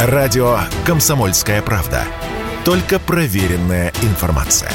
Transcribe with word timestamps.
Радио 0.00 0.60
«Комсомольская 0.86 1.60
правда». 1.60 2.04
Только 2.64 3.00
проверенная 3.00 3.92
информация. 4.02 4.70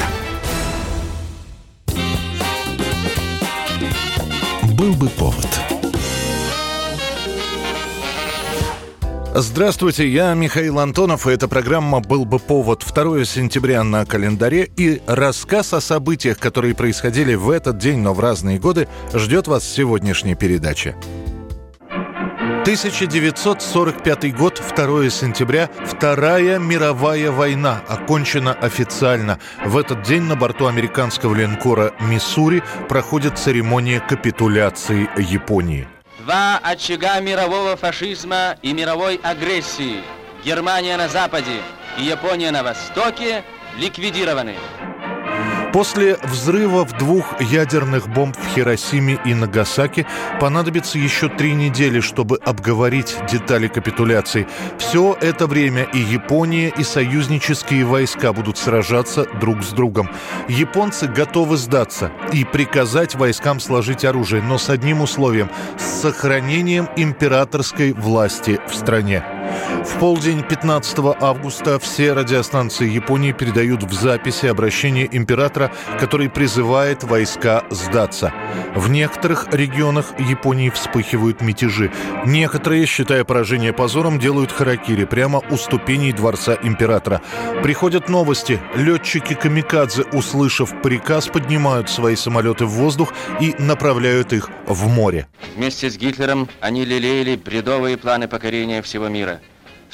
Был 4.76 4.92
бы 4.92 5.08
повод. 5.08 5.48
Здравствуйте, 9.34 10.06
я 10.06 10.34
Михаил 10.34 10.78
Антонов, 10.78 11.26
и 11.26 11.30
эта 11.30 11.48
программа 11.48 12.00
«Был 12.00 12.26
бы 12.26 12.38
повод» 12.38 12.84
2 12.86 13.24
сентября 13.24 13.82
на 13.82 14.04
календаре, 14.04 14.70
и 14.76 15.00
рассказ 15.06 15.72
о 15.72 15.80
событиях, 15.80 16.38
которые 16.38 16.74
происходили 16.74 17.34
в 17.34 17.48
этот 17.48 17.78
день, 17.78 18.00
но 18.00 18.12
в 18.12 18.20
разные 18.20 18.58
годы, 18.58 18.88
ждет 19.14 19.46
вас 19.48 19.62
в 19.62 19.74
сегодняшней 19.74 20.34
передаче. 20.34 20.94
1945 22.64 24.34
год, 24.34 24.62
2 24.74 25.10
сентября, 25.10 25.68
Вторая 25.84 26.58
мировая 26.58 27.30
война 27.30 27.82
окончена 27.86 28.54
официально. 28.54 29.38
В 29.66 29.76
этот 29.76 30.00
день 30.00 30.22
на 30.22 30.34
борту 30.34 30.66
американского 30.66 31.34
линкора 31.34 31.92
«Миссури» 32.00 32.62
проходит 32.88 33.38
церемония 33.38 34.00
капитуляции 34.00 35.10
Японии. 35.20 35.86
Два 36.20 36.58
очага 36.62 37.20
мирового 37.20 37.76
фашизма 37.76 38.56
и 38.62 38.72
мировой 38.72 39.20
агрессии. 39.22 40.00
Германия 40.42 40.96
на 40.96 41.08
западе 41.08 41.60
и 41.98 42.04
Япония 42.04 42.50
на 42.50 42.62
востоке 42.62 43.44
ликвидированы. 43.76 44.54
После 45.74 46.18
взрывов 46.22 46.96
двух 46.98 47.40
ядерных 47.40 48.08
бомб 48.08 48.36
в 48.36 48.54
Хиросиме 48.54 49.18
и 49.24 49.34
Нагасаки 49.34 50.06
понадобится 50.38 51.00
еще 51.00 51.28
три 51.28 51.52
недели, 51.52 51.98
чтобы 51.98 52.36
обговорить 52.36 53.16
детали 53.28 53.66
капитуляции. 53.66 54.46
Все 54.78 55.18
это 55.20 55.48
время 55.48 55.82
и 55.92 55.98
Япония, 55.98 56.68
и 56.68 56.84
союзнические 56.84 57.84
войска 57.84 58.32
будут 58.32 58.56
сражаться 58.56 59.26
друг 59.40 59.64
с 59.64 59.70
другом. 59.70 60.08
Японцы 60.46 61.08
готовы 61.08 61.56
сдаться 61.56 62.12
и 62.32 62.44
приказать 62.44 63.16
войскам 63.16 63.58
сложить 63.58 64.04
оружие, 64.04 64.42
но 64.42 64.58
с 64.58 64.70
одним 64.70 65.00
условием– 65.00 65.50
с 65.76 66.02
сохранением 66.02 66.88
императорской 66.96 67.90
власти 67.94 68.60
в 68.68 68.74
стране. 68.76 69.24
В 69.82 69.98
полдень 69.98 70.42
15 70.42 70.98
августа 71.20 71.78
все 71.78 72.12
радиостанции 72.12 72.88
Японии 72.88 73.32
передают 73.32 73.82
в 73.82 73.92
записи 73.92 74.46
обращение 74.46 75.08
императора, 75.10 75.72
который 75.98 76.28
призывает 76.28 77.02
войска 77.02 77.64
сдаться. 77.70 78.32
В 78.74 78.90
некоторых 78.90 79.48
регионах 79.52 80.18
Японии 80.18 80.70
вспыхивают 80.70 81.40
мятежи. 81.40 81.90
Некоторые, 82.26 82.86
считая 82.86 83.24
поражение 83.24 83.72
позором, 83.72 84.18
делают 84.18 84.52
харакири 84.52 85.04
прямо 85.04 85.42
у 85.50 85.56
ступеней 85.56 86.12
дворца 86.12 86.56
императора. 86.62 87.22
Приходят 87.62 88.08
новости. 88.08 88.60
Летчики 88.74 89.34
Камикадзе, 89.34 90.04
услышав 90.12 90.82
приказ, 90.82 91.28
поднимают 91.28 91.88
свои 91.88 92.16
самолеты 92.16 92.66
в 92.66 92.70
воздух 92.70 93.12
и 93.40 93.54
направляют 93.58 94.32
их 94.32 94.50
в 94.66 94.88
море. 94.88 95.26
Вместе 95.56 95.90
с 95.90 95.96
Гитлером 95.96 96.48
они 96.60 96.84
лелеяли 96.84 97.36
бредовые 97.36 97.96
планы 97.96 98.28
покорения 98.28 98.82
всего 98.82 99.08
мира. 99.08 99.40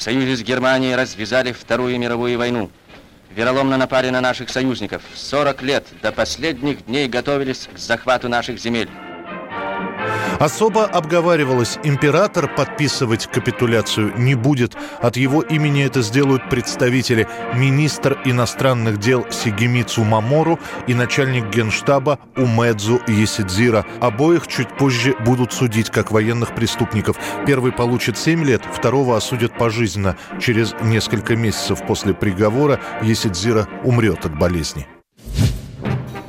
В 0.01 0.03
союзе 0.03 0.35
с 0.35 0.41
Германией 0.41 0.95
развязали 0.95 1.51
Вторую 1.51 1.99
мировую 1.99 2.35
войну. 2.35 2.71
Вероломно 3.35 3.77
напали 3.77 4.09
на 4.09 4.19
наших 4.19 4.49
союзников. 4.49 5.03
40 5.13 5.61
лет 5.61 5.85
до 6.01 6.11
последних 6.11 6.87
дней 6.87 7.07
готовились 7.07 7.69
к 7.71 7.77
захвату 7.77 8.27
наших 8.27 8.59
земель. 8.59 8.89
Особо 10.41 10.85
обговаривалось, 10.85 11.77
император 11.83 12.47
подписывать 12.47 13.27
капитуляцию 13.27 14.11
не 14.17 14.33
будет. 14.33 14.75
От 14.99 15.15
его 15.15 15.43
имени 15.43 15.83
это 15.83 16.01
сделают 16.01 16.49
представители 16.49 17.27
министр 17.53 18.19
иностранных 18.25 18.97
дел 18.97 19.27
Сигемицу 19.29 20.03
Мамору 20.03 20.59
и 20.87 20.95
начальник 20.95 21.51
генштаба 21.51 22.17
Умедзу 22.35 23.01
Есидзира. 23.07 23.85
Обоих 23.99 24.47
чуть 24.47 24.75
позже 24.75 25.15
будут 25.23 25.53
судить 25.53 25.91
как 25.91 26.09
военных 26.09 26.55
преступников. 26.55 27.17
Первый 27.45 27.71
получит 27.71 28.17
7 28.17 28.43
лет, 28.43 28.63
второго 28.65 29.17
осудят 29.17 29.55
пожизненно. 29.55 30.17
Через 30.39 30.73
несколько 30.81 31.35
месяцев 31.35 31.85
после 31.85 32.15
приговора 32.15 32.79
Есидзира 33.03 33.67
умрет 33.83 34.25
от 34.25 34.35
болезни. 34.39 34.87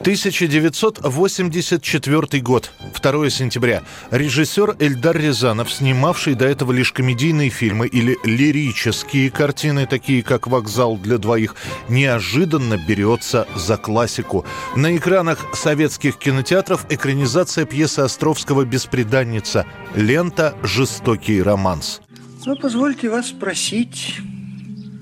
1984 0.02 2.42
год, 2.42 2.70
2 3.00 3.30
сентября. 3.30 3.84
Режиссер 4.10 4.74
Эльдар 4.80 5.16
Рязанов, 5.16 5.70
снимавший 5.70 6.34
до 6.34 6.44
этого 6.44 6.72
лишь 6.72 6.92
комедийные 6.92 7.50
фильмы 7.50 7.86
или 7.86 8.18
лирические 8.24 9.30
картины, 9.30 9.86
такие 9.86 10.24
как 10.24 10.48
«Вокзал 10.48 10.96
для 10.96 11.18
двоих», 11.18 11.54
неожиданно 11.88 12.78
берется 12.78 13.46
за 13.54 13.76
классику. 13.76 14.44
На 14.74 14.96
экранах 14.96 15.38
советских 15.54 16.18
кинотеатров 16.18 16.84
экранизация 16.90 17.64
пьесы 17.64 18.00
Островского 18.00 18.64
«Беспреданница» 18.64 19.66
лента 19.94 20.56
«Жестокий 20.64 21.40
романс». 21.40 22.00
Ну, 22.44 22.56
позвольте 22.56 23.08
вас 23.08 23.28
спросить, 23.28 24.18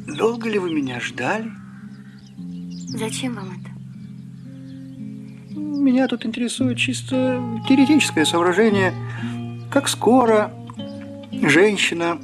долго 0.06 0.50
ли 0.50 0.58
вы 0.58 0.74
меня 0.74 1.00
ждали? 1.00 1.50
Зачем 2.98 3.36
вам 3.36 3.58
это? 3.58 3.69
Меня 5.80 6.08
тут 6.08 6.26
интересует 6.26 6.76
чисто 6.76 7.42
теоретическое 7.66 8.26
соображение. 8.26 8.92
Как 9.70 9.88
скоро 9.88 10.52
женщина, 11.32 12.20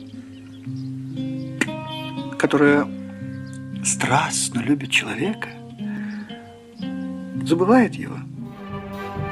которая 2.38 2.86
страстно 3.82 4.60
любит 4.60 4.90
человека, 4.90 5.48
забывает 7.44 7.94
его– 7.94 8.18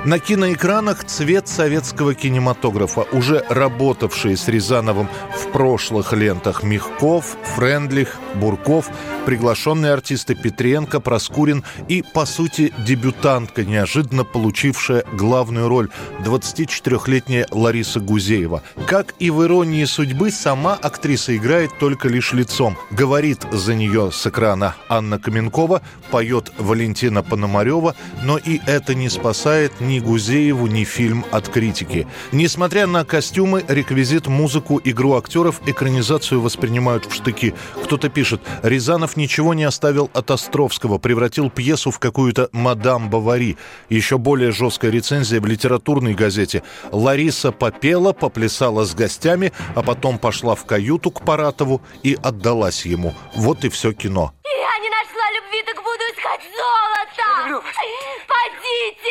на 0.05 0.19
киноэкранах 0.19 1.05
цвет 1.05 1.49
советского 1.49 2.15
кинематографа, 2.15 3.07
уже 3.13 3.45
работавшие 3.49 4.37
с 4.37 4.49
Рязановым 4.49 5.09
в 5.35 5.51
прошлых 5.51 6.13
лентах 6.13 6.63
Мягков, 6.63 7.37
Френдлих, 7.57 8.19
Бурков, 8.35 8.91
приглашенные 9.25 9.93
артисты 9.93 10.35
Петренко, 10.35 11.01
Проскурин 11.01 11.65
и, 11.89 12.03
по 12.03 12.27
сути, 12.27 12.73
дебютантка, 12.87 13.65
неожиданно 13.65 14.25
получившая 14.25 15.05
главную 15.13 15.69
роль 15.69 15.89
24-летняя 16.23 17.47
Лариса 17.51 18.01
Гузеева. 18.01 18.63
Как 18.87 19.15
и 19.19 19.31
в 19.31 19.43
«Иронии 19.45 19.85
судьбы», 19.85 20.31
сама 20.31 20.75
актриса 20.75 21.35
играет 21.37 21.79
только 21.79 22.09
лишь 22.09 22.33
лицом. 22.33 22.77
Говорит 22.91 23.47
за 23.53 23.75
нее 23.75 24.11
с 24.13 24.27
экрана 24.27 24.75
Анна 24.89 25.19
Каменкова, 25.19 25.81
поет 26.11 26.53
Валентина 26.59 27.23
Пономарева, 27.23 27.95
но 28.23 28.37
и 28.37 28.61
это 28.67 28.95
не 28.95 29.09
спасает 29.09 29.81
ни 29.81 29.94
ни 29.95 30.01
Гузееву, 30.01 30.67
ни 30.67 30.83
фильм 30.83 31.25
от 31.31 31.49
критики. 31.49 32.07
Несмотря 32.33 32.87
на 32.87 33.05
костюмы, 33.05 33.65
реквизит, 33.69 34.27
музыку, 34.27 34.81
игру 34.83 35.15
актеров, 35.15 35.61
экранизацию 35.67 36.41
воспринимают 36.41 37.05
в 37.07 37.15
штыки. 37.15 37.55
Кто-то 37.85 38.09
пишет, 38.09 38.41
Рязанов 38.63 39.17
ничего 39.17 39.55
не 39.55 39.63
оставил 39.63 40.11
от 40.13 40.33
Островского, 40.33 40.99
превратил 40.99 41.49
пьесу 41.49 41.93
в 41.93 42.01
какую-то 42.01 42.49
«Мадам 42.51 43.09
Бавари». 43.09 43.57
Еще 43.89 44.19
более 44.19 44.51
жесткая 44.51 44.91
рецензия 44.91 45.41
в 45.41 45.47
литературной 45.47 46.15
газете. 46.15 46.65
Лариса 46.91 47.53
попела, 47.53 48.13
поплясала 48.13 48.85
с 48.85 48.95
гостями, 48.97 49.53
а 49.77 49.83
потом 49.83 50.19
пошла 50.19 50.57
в 50.57 50.65
каюту 50.65 51.13
к 51.13 51.25
Паратову 51.25 51.83
и 52.03 52.19
отдалась 52.21 52.85
ему. 52.85 53.15
Вот 53.37 53.65
и 53.65 53.69
все 53.69 53.93
кино. 53.93 54.33
Я 54.45 54.83
не 54.83 54.91
нашла 54.91 55.27
любви, 55.37 55.63
так 55.65 55.77
буду 55.77 56.05
искать 56.13 56.43
золото! 56.51 57.15
Я 57.17 57.43
люблю 57.45 57.57
вас! 57.59 58.24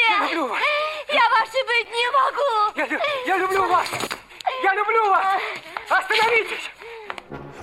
Я 0.10 0.26
люблю 0.26 0.48
вас! 0.48 0.62
Я 1.08 1.30
вашей 1.30 1.64
быть 1.68 1.90
не 1.92 2.08
могу! 2.12 2.52
Я, 2.76 3.00
я 3.28 3.38
люблю 3.38 3.68
вас! 3.68 3.88
Я 4.64 4.76
люблю 4.76 5.10
вас! 5.10 5.42
Остановитесь! 5.90 6.70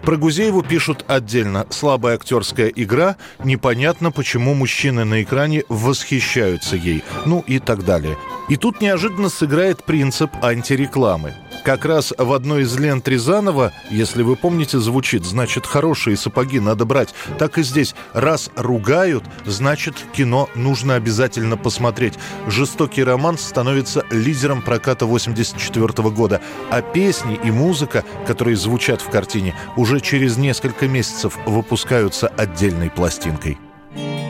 Про 0.03 0.17
Гузееву 0.17 0.63
пишут 0.63 1.05
отдельно. 1.09 1.67
Слабая 1.71 2.15
актерская 2.17 2.69
игра, 2.69 3.17
непонятно, 3.45 4.11
почему 4.11 4.55
мужчины 4.55 5.05
на 5.05 5.23
экране 5.23 5.65
восхищаются 5.69 6.77
ей, 6.77 7.05
ну 7.27 7.45
и 7.47 7.59
так 7.59 7.85
далее. 7.85 8.17
И 8.49 8.57
тут 8.57 8.81
неожиданно 8.81 9.29
сыграет 9.29 9.85
принцип 9.85 10.31
антирекламы. 10.43 11.35
Как 11.65 11.85
раз 11.85 12.15
в 12.17 12.33
одной 12.33 12.63
из 12.63 12.79
лент 12.79 13.07
Рязанова, 13.07 13.73
если 13.91 14.23
вы 14.23 14.37
помните, 14.37 14.79
звучит, 14.79 15.25
значит, 15.25 15.67
хорошие 15.67 16.17
сапоги 16.17 16.59
надо 16.59 16.85
брать. 16.85 17.15
Так 17.39 17.59
и 17.59 17.63
здесь. 17.63 17.95
Раз 18.15 18.51
ругают, 18.57 19.25
значит, 19.45 19.95
кино 20.13 20.49
нужно 20.55 20.95
обязательно 20.95 21.57
посмотреть. 21.57 22.15
«Жестокий 22.47 23.05
роман» 23.05 23.37
становится 23.37 24.05
лидером 24.11 24.63
проката 24.63 25.05
84 25.05 26.11
года. 26.11 26.41
А 26.71 26.81
песни 26.81 27.39
и 27.43 27.51
музыка, 27.51 28.05
которые 28.27 28.57
звучат 28.57 29.03
в 29.03 29.11
картине, 29.11 29.55
уже 29.77 30.01
через 30.01 30.37
несколько 30.37 30.89
месяцев 30.89 31.39
выпускаются 31.47 32.29
отдельной 32.29 32.91
пластинкой. 32.91 33.59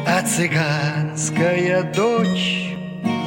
А 0.06 0.22
цыганская 0.22 1.92
дочь 1.94 2.74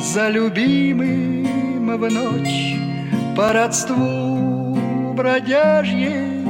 за 0.01 0.29
любимым 0.29 1.97
в 1.97 2.09
ночь 2.09 2.92
по 3.35 3.51
родству 3.51 4.77
бродяжьей 5.15 6.43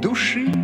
души 0.00 0.57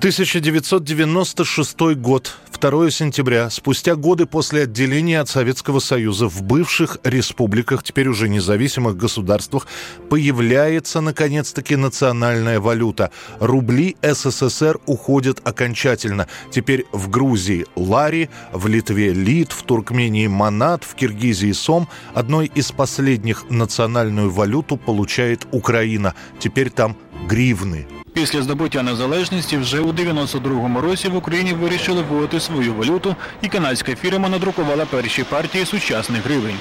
1996 0.00 1.78
год, 1.96 2.34
2 2.58 2.90
сентября, 2.90 3.50
спустя 3.50 3.96
годы 3.96 4.24
после 4.24 4.62
отделения 4.62 5.20
от 5.20 5.28
Советского 5.28 5.78
Союза 5.78 6.26
в 6.26 6.42
бывших 6.42 6.96
республиках, 7.04 7.82
теперь 7.82 8.08
уже 8.08 8.30
независимых 8.30 8.96
государствах, 8.96 9.66
появляется 10.08 11.02
наконец-таки 11.02 11.76
национальная 11.76 12.60
валюта. 12.60 13.10
Рубли 13.40 13.98
СССР 14.00 14.78
уходят 14.86 15.46
окончательно. 15.46 16.28
Теперь 16.50 16.86
в 16.92 17.10
Грузии 17.10 17.66
лари, 17.76 18.30
в 18.54 18.68
Литве 18.68 19.12
лит, 19.12 19.52
в 19.52 19.64
Туркмении 19.64 20.28
манат, 20.28 20.82
в 20.82 20.94
Киргизии 20.94 21.52
сом. 21.52 21.90
Одной 22.14 22.50
из 22.54 22.72
последних 22.72 23.50
национальную 23.50 24.30
валюту 24.30 24.78
получает 24.78 25.46
Украина. 25.52 26.14
Теперь 26.38 26.70
там 26.70 26.96
гривны. 27.28 27.99
Після 28.13 28.41
здобуття 28.41 28.83
незалежності 28.83 29.57
вже 29.57 29.79
у 29.79 29.91
92-му 29.91 30.81
році 30.81 31.07
в 31.09 31.15
Україні 31.15 31.53
вирішили 31.53 32.01
вводити 32.01 32.39
свою 32.39 32.73
валюту, 32.73 33.15
і 33.41 33.47
канадська 33.47 33.95
фірма 33.95 34.29
надрукувала 34.29 34.85
перші 34.85 35.23
партії 35.23 35.65
сучасних 35.65 36.23
гривень. 36.25 36.59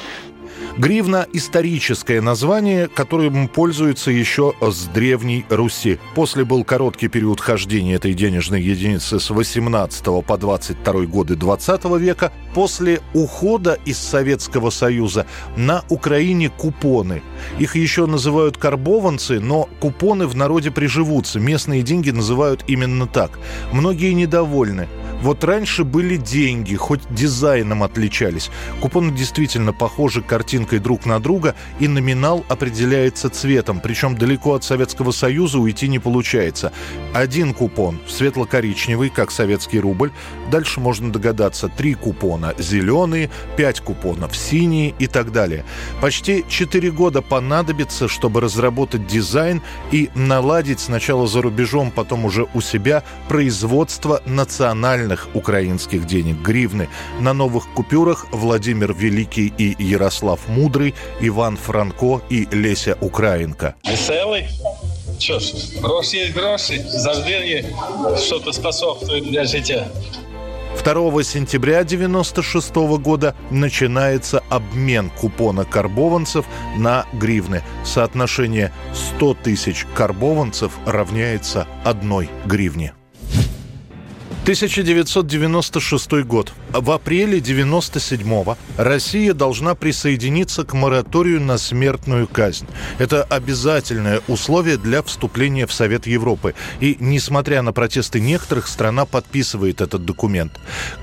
Гривна– 0.77 1.27
историческое 1.33 2.21
название, 2.21 2.87
которым 2.87 3.47
пользуются 3.47 4.11
еще 4.11 4.53
с 4.61 4.85
Древней 4.85 5.45
Руси. 5.49 5.99
После 6.15 6.45
был 6.45 6.63
короткий 6.63 7.07
период 7.07 7.41
хождения 7.41 7.95
этой 7.95 8.13
денежной 8.13 8.61
единицы 8.61 9.19
с 9.19 9.29
18 9.29 10.25
по 10.25 10.37
22 10.37 10.93
годы 11.05 11.35
20 11.35 11.85
века. 11.99 12.31
После 12.53 13.01
ухода 13.13 13.77
из 13.85 13.97
Советского 13.97 14.69
Союза 14.69 15.25
на 15.57 15.83
Украине 15.89 16.49
купоны. 16.49 17.21
Их 17.59 17.75
еще 17.75 18.05
называют 18.05 18.57
карбованцы, 18.57 19.39
но 19.39 19.67
купоны 19.79 20.27
в 20.27 20.35
народе 20.35 20.71
приживутся. 20.71 21.39
Местные 21.39 21.81
деньги 21.81 22.11
называют 22.11 22.63
именно 22.67 23.05
так. 23.07 23.39
Многие 23.71 24.13
недовольны. 24.13 24.87
Вот 25.21 25.43
раньше 25.43 25.83
были 25.83 26.15
деньги, 26.15 26.75
хоть 26.75 27.01
дизайном 27.09 27.83
отличались. 27.83 28.49
Купоны 28.79 29.11
действительно 29.11 29.73
похожи 29.73 30.21
картинкой 30.21 30.79
друг 30.79 31.05
на 31.05 31.19
друга, 31.19 31.55
и 31.79 31.89
номинал 31.89 32.45
определяется 32.47 33.29
цветом. 33.29 33.81
Причем 33.81 34.17
далеко 34.17 34.53
от 34.53 34.63
Советского 34.63 35.11
Союза 35.11 35.59
уйти 35.59 35.89
не 35.89 35.99
получается. 35.99 36.71
Один 37.13 37.53
купон 37.53 37.99
светло-коричневый, 38.07 39.09
как 39.09 39.31
советский 39.31 39.81
рубль. 39.81 40.11
Дальше 40.51 40.79
можно 40.79 41.11
догадаться. 41.11 41.67
Три 41.67 41.95
купона 41.95 42.53
зеленые, 42.57 43.29
пять 43.57 43.81
купонов 43.81 44.37
синие 44.37 44.93
и 44.99 45.07
так 45.07 45.33
далее. 45.33 45.65
Почти 46.01 46.45
четыре 46.47 46.91
года 46.91 47.21
понадобится, 47.21 48.07
чтобы 48.07 48.39
разработать 48.39 49.05
дизайн 49.05 49.61
и 49.91 50.09
наладить 50.15 50.79
сначала 50.79 51.27
за 51.27 51.41
рубежом, 51.41 51.91
потом 51.91 52.23
уже 52.23 52.47
у 52.53 52.61
себя 52.61 53.03
производство 53.27 54.21
национального 54.25 55.08
реальных 55.08 55.28
украинских 55.34 56.06
денег 56.06 56.36
гривны. 56.42 56.88
На 57.20 57.32
новых 57.32 57.64
купюрах 57.74 58.26
Владимир 58.32 58.92
Великий 58.92 59.52
и 59.58 59.74
Ярослав 59.78 60.40
Мудрый, 60.48 60.94
Иван 61.20 61.56
Франко 61.56 62.22
и 62.30 62.46
Леся 62.52 62.96
Украинка. 63.00 63.74
Веселый? 63.84 64.46
Що 65.18 65.38
ж, 65.38 65.54
гроші 65.82 66.16
є 66.16 66.26
гроші, 66.26 66.84
завжди 66.88 67.30
є 67.30 67.64
що-то 68.18 68.52
способствує 68.52 69.20
для 69.20 69.44
життя. 69.44 69.86
2 70.84 71.24
сентября 71.24 71.80
1996 71.80 72.76
года 72.76 73.34
начинается 73.50 74.42
обмен 74.50 75.10
купона 75.20 75.64
карбованцев 75.64 76.44
на 76.76 77.06
гривны. 77.12 77.62
Соотношение 77.84 78.70
100 79.16 79.36
тысяч 79.44 79.86
карбованцев 79.94 80.72
равняется 80.84 81.66
одной 81.84 82.28
гривне. 82.44 82.92
1996 84.49 86.23
год. 86.23 86.51
В 86.71 86.89
апреле 86.89 87.37
97-го 87.37 88.57
Россия 88.77 89.35
должна 89.35 89.75
присоединиться 89.75 90.63
к 90.63 90.73
мораторию 90.73 91.39
на 91.39 91.59
смертную 91.59 92.27
казнь. 92.27 92.65
Это 92.97 93.21
обязательное 93.21 94.21
условие 94.27 94.77
для 94.77 95.03
вступления 95.03 95.67
в 95.67 95.73
Совет 95.73 96.07
Европы. 96.07 96.55
И, 96.79 96.97
несмотря 96.99 97.61
на 97.61 97.73
протесты 97.73 98.19
некоторых, 98.19 98.67
страна 98.67 99.05
подписывает 99.05 99.81
этот 99.81 100.03
документ. 100.03 100.53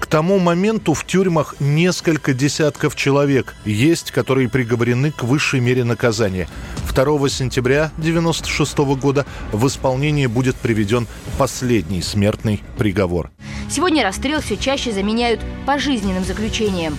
К 0.01 0.07
тому 0.07 0.41
моменту 0.41 0.93
в 0.93 1.07
тюрьмах 1.07 1.55
несколько 1.61 2.35
десятков 2.35 2.97
человек 2.97 3.55
есть, 3.65 4.11
которые 4.11 4.49
приговорены 4.49 5.13
к 5.13 5.23
высшей 5.23 5.61
мере 5.61 5.85
наказания. 5.85 6.49
2 6.97 7.29
сентября 7.29 7.91
1996 7.99 8.79
года 8.99 9.27
в 9.53 9.67
исполнение 9.67 10.29
будет 10.29 10.57
приведен 10.57 11.07
последний 11.37 12.01
смертный 12.01 12.63
приговор. 12.79 13.31
Сегодня 13.69 14.03
расстрел 14.03 14.41
все 14.41 14.57
чаще 14.57 14.93
заменяют 14.93 15.41
пожизненным 15.67 16.25
заключением. 16.25 16.97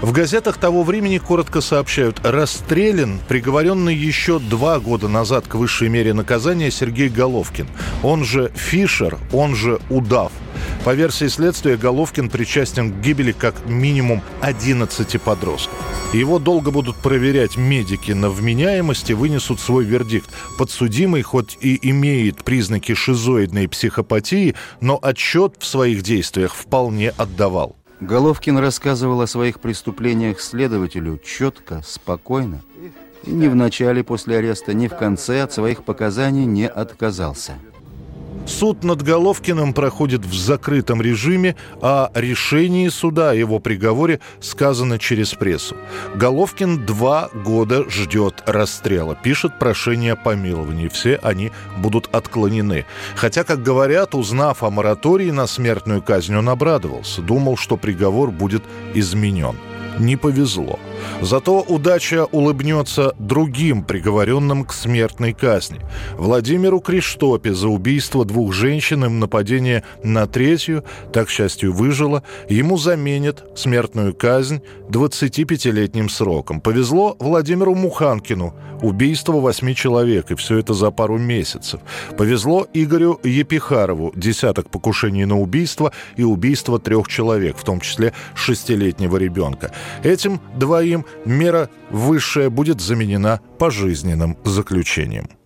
В 0.00 0.12
газетах 0.12 0.58
того 0.58 0.84
времени 0.84 1.18
коротко 1.18 1.60
сообщают, 1.60 2.20
расстрелян 2.24 3.18
приговоренный 3.28 3.94
еще 3.94 4.38
два 4.38 4.78
года 4.78 5.08
назад 5.08 5.46
к 5.46 5.56
высшей 5.56 5.88
мере 5.88 6.14
наказания 6.14 6.70
Сергей 6.70 7.08
Головкин. 7.08 7.66
Он 8.04 8.24
же 8.24 8.52
Фишер, 8.54 9.18
он 9.32 9.56
же 9.56 9.80
Удав. 9.90 10.32
По 10.84 10.94
версии 10.94 11.26
следствия, 11.26 11.76
Головкин 11.76 12.30
причастен 12.30 12.90
к 12.90 13.00
гибели 13.02 13.32
как 13.32 13.66
минимум 13.66 14.22
11 14.40 15.20
подростков. 15.20 15.78
Его 16.14 16.38
долго 16.38 16.70
будут 16.70 16.96
проверять 16.96 17.58
медики 17.58 18.12
на 18.12 18.30
вменяемость 18.30 19.10
и 19.10 19.14
вынесут 19.14 19.60
свой 19.60 19.84
вердикт. 19.84 20.30
Подсудимый 20.58 21.20
хоть 21.20 21.58
и 21.60 21.78
имеет 21.90 22.44
признаки 22.44 22.94
шизоидной 22.94 23.68
психопатии, 23.68 24.54
но 24.80 24.98
отчет 25.00 25.56
в 25.58 25.66
своих 25.66 26.02
действиях 26.02 26.54
вполне 26.54 27.10
отдавал. 27.10 27.76
Головкин 28.00 28.56
рассказывал 28.56 29.20
о 29.20 29.26
своих 29.26 29.60
преступлениях 29.60 30.40
следователю 30.40 31.18
четко, 31.18 31.82
спокойно. 31.86 32.62
И 33.24 33.30
ни 33.30 33.48
в 33.48 33.54
начале 33.54 34.02
после 34.02 34.38
ареста, 34.38 34.72
ни 34.72 34.88
в 34.88 34.96
конце 34.96 35.42
от 35.42 35.52
своих 35.52 35.84
показаний 35.84 36.46
не 36.46 36.66
отказался. 36.66 37.56
Суд 38.46 38.84
над 38.84 39.02
Головкиным 39.02 39.72
проходит 39.72 40.24
в 40.24 40.34
закрытом 40.34 41.00
режиме, 41.00 41.56
а 41.80 42.10
решение 42.14 42.90
суда 42.90 43.30
о 43.30 43.34
его 43.34 43.58
приговоре 43.58 44.20
сказано 44.40 44.98
через 44.98 45.34
прессу. 45.34 45.76
Головкин 46.16 46.84
два 46.84 47.30
года 47.32 47.88
ждет 47.88 48.42
расстрела, 48.46 49.14
пишет 49.14 49.58
прошение 49.58 50.14
о 50.14 50.16
помиловании. 50.16 50.88
Все 50.88 51.16
они 51.22 51.52
будут 51.78 52.08
отклонены. 52.12 52.86
Хотя, 53.14 53.44
как 53.44 53.62
говорят, 53.62 54.14
узнав 54.14 54.62
о 54.62 54.70
моратории 54.70 55.30
на 55.30 55.46
смертную 55.46 56.02
казнь, 56.02 56.34
он 56.34 56.48
обрадовался. 56.48 57.22
Думал, 57.22 57.56
что 57.56 57.76
приговор 57.76 58.30
будет 58.30 58.62
изменен 58.94 59.56
не 60.00 60.16
повезло. 60.16 60.78
Зато 61.20 61.60
удача 61.60 62.24
улыбнется 62.26 63.14
другим 63.18 63.82
приговоренным 63.84 64.64
к 64.64 64.72
смертной 64.72 65.32
казни. 65.32 65.80
Владимиру 66.16 66.80
Криштопе 66.80 67.54
за 67.54 67.68
убийство 67.68 68.24
двух 68.24 68.52
женщин 68.52 69.04
и 69.04 69.08
нападение 69.08 69.84
на 70.02 70.26
третью, 70.26 70.84
так, 71.12 71.28
к 71.28 71.30
счастью, 71.30 71.72
выжила, 71.72 72.22
ему 72.48 72.76
заменят 72.76 73.44
смертную 73.58 74.14
казнь 74.14 74.62
25-летним 74.88 76.08
сроком. 76.08 76.60
Повезло 76.60 77.16
Владимиру 77.18 77.74
Муханкину, 77.74 78.54
убийство 78.82 79.40
восьми 79.40 79.74
человек, 79.74 80.30
и 80.30 80.34
все 80.34 80.58
это 80.58 80.74
за 80.74 80.90
пару 80.90 81.18
месяцев. 81.18 81.80
Повезло 82.16 82.66
Игорю 82.72 83.20
Епихарову, 83.22 84.12
десяток 84.16 84.70
покушений 84.70 85.24
на 85.24 85.38
убийство 85.38 85.92
и 86.16 86.22
убийство 86.22 86.78
трех 86.78 87.08
человек, 87.08 87.56
в 87.56 87.64
том 87.64 87.80
числе 87.80 88.12
шестилетнего 88.34 89.16
ребенка. 89.16 89.72
Этим 90.02 90.40
двоим 90.56 90.89
мера 91.24 91.70
высшая 91.90 92.50
будет 92.50 92.80
заменена 92.80 93.40
пожизненным 93.58 94.36
заключением. 94.44 95.39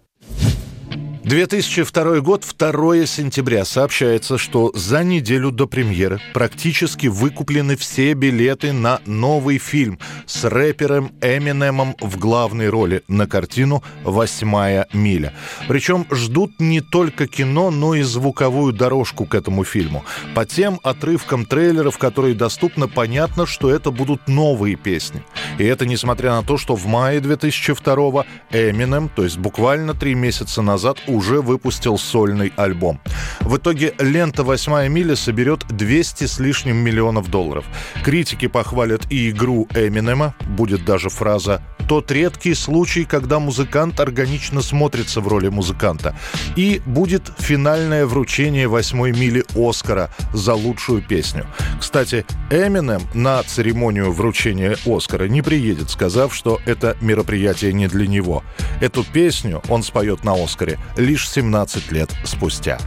2002 1.25 2.21
год, 2.21 2.45
2 2.59 3.07
сентября. 3.07 3.65
Сообщается, 3.65 4.37
что 4.37 4.71
за 4.75 5.03
неделю 5.03 5.51
до 5.51 5.67
премьеры 5.67 6.21
практически 6.35 7.07
выкуплены 7.07 7.77
все 7.77 8.13
билеты 8.13 8.75
на 8.75 9.01
новый 9.07 9.57
фильм 9.57 9.99
с 10.27 10.45
рэпером 10.45 11.13
Эминемом 11.23 11.97
в 11.99 12.19
главной 12.19 12.69
роли 12.69 13.05
на 13.09 13.27
картину 13.27 13.83
«Восьмая 14.03 14.87
миля». 14.93 15.33
Причем 15.67 16.07
ждут 16.11 16.61
не 16.61 16.83
только 16.83 17.27
кино, 17.27 17.71
но 17.71 17.95
и 17.95 18.03
звуковую 18.03 18.75
дорожку 18.75 19.25
к 19.25 19.35
этому 19.35 19.65
фильму. 19.65 20.05
По 20.35 20.45
тем 20.45 20.79
отрывкам 20.83 21.47
трейлеров, 21.47 21.97
которые 21.97 22.35
доступны, 22.35 22.87
понятно, 22.87 23.47
что 23.47 23.71
это 23.71 23.91
будут 23.91 24.29
новые 24.29 24.77
песни. 24.77 25.23
И 25.57 25.65
это 25.65 25.87
несмотря 25.87 26.33
на 26.33 26.43
то, 26.43 26.59
что 26.59 26.77
в 26.77 26.85
мае 26.85 27.21
2002 27.21 28.27
Эминем, 28.51 29.09
то 29.09 29.25
есть 29.25 29.39
буквально 29.39 29.95
три 29.95 30.15
месяца 30.15 30.61
назад, 30.61 30.99
уже 31.15 31.41
выпустил 31.41 31.99
сольный 31.99 32.53
альбом. 32.57 33.01
В 33.41 33.57
итоге 33.57 33.95
лента 33.99 34.43
«Восьмая 34.43 34.89
миля» 34.89 35.17
соберет 35.17 35.67
200 35.69 36.27
с 36.27 36.39
лишним 36.39 36.77
миллионов 36.77 37.31
долларов. 37.31 37.65
Критики 38.05 38.49
похвалят 38.49 39.11
и 39.11 39.31
игру 39.31 39.69
Эминема, 39.75 40.35
будет 40.57 40.85
даже 40.85 41.09
фраза 41.09 41.63
тот 41.89 42.11
редкий 42.11 42.55
случай, 42.55 43.05
когда 43.05 43.39
музыкант 43.39 44.01
органично 44.01 44.63
смотрится 44.63 45.21
в 45.21 45.29
роли 45.29 45.49
музыканта. 45.49 46.17
И 46.57 46.81
будет 46.87 47.31
финальное 47.39 48.07
вручение 48.07 48.69
восьмой 48.69 49.13
мили 49.13 49.45
Оскара 49.55 50.11
за 50.33 50.55
лучшую 50.55 51.03
песню. 51.03 51.47
Кстати, 51.79 52.25
Эминем 52.51 53.03
на 53.13 53.43
церемонию 53.43 54.13
вручения 54.13 54.77
Оскара 54.87 55.25
не 55.25 55.43
приедет, 55.43 55.91
сказав, 55.91 56.35
что 56.35 56.61
это 56.65 56.97
мероприятие 57.01 57.73
не 57.73 57.89
для 57.89 58.07
него. 58.07 58.43
Эту 58.81 59.05
песню 59.05 59.63
он 59.69 59.83
споет 59.83 60.25
на 60.25 60.43
Оскаре 60.43 60.79
лишь 61.05 61.29
17 61.29 61.93
лет 61.93 62.11
спустя. 62.25 62.79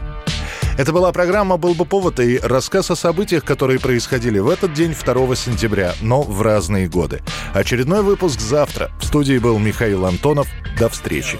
Это 0.77 0.93
была 0.93 1.11
программа 1.11 1.57
«Был 1.57 1.73
бы 1.73 1.85
повод» 1.85 2.19
и 2.19 2.37
рассказ 2.37 2.91
о 2.91 2.95
событиях, 2.95 3.43
которые 3.43 3.79
происходили 3.79 4.37
в 4.37 4.47
этот 4.47 4.73
день, 4.73 4.93
2 4.93 5.35
сентября, 5.35 5.93
но 6.01 6.21
в 6.21 6.41
разные 6.43 6.87
годы. 6.87 7.21
Очередной 7.53 8.03
выпуск 8.03 8.39
завтра. 8.39 8.91
В 8.99 9.05
студии 9.05 9.39
был 9.39 9.57
Михаил 9.57 10.05
Антонов. 10.05 10.47
До 10.77 10.87
встречи. 10.89 11.39